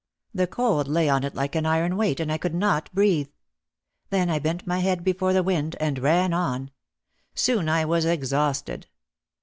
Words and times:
The 0.33 0.47
cold 0.47 0.87
lay 0.87 1.07
on 1.09 1.23
it 1.23 1.35
like 1.35 1.53
an 1.53 1.67
iron 1.67 1.95
weight 1.95 2.19
and 2.19 2.31
I 2.31 2.39
could 2.39 2.55
not 2.55 2.91
breathe. 2.91 3.27
Then 4.09 4.31
I 4.31 4.39
bent 4.39 4.65
my 4.65 4.79
head 4.79 5.03
before 5.03 5.31
the 5.31 5.43
wind 5.43 5.75
and 5.79 5.99
ran 5.99 6.33
on. 6.33 6.71
Soon 7.35 7.69
I 7.69 7.85
was 7.85 8.03
exhausted. 8.03 8.87